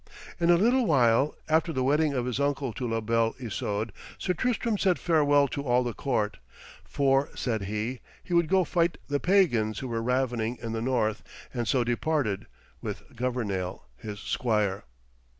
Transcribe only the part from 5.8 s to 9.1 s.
the court, 'for,' said he, 'he would go fight